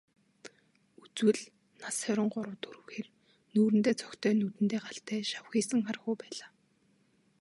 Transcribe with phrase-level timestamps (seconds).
[1.03, 1.41] Үзвэл,
[1.81, 3.07] нас хорин гурав дөрөв хэр,
[3.53, 6.49] нүүрэндээ цогтой, нүдэндээ галтай, шавхийсэн хархүү байлаа.